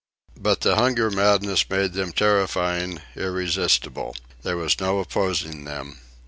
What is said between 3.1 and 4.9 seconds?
irresistible. There was